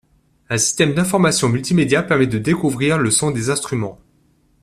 [0.49, 3.99] Un système d’information multimédia permet de découvrir le son des instruments.